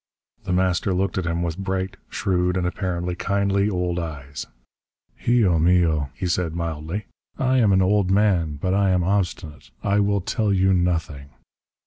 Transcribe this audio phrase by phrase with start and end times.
[0.45, 4.47] The Master looked at him with bright, shrewd, and apparently kindly old eyes.
[5.19, 7.05] "Hijo mio," he said mildly,
[7.37, 8.55] "I am an old man.
[8.55, 9.69] But I am obstinate.
[9.83, 11.29] I will tell you nothing."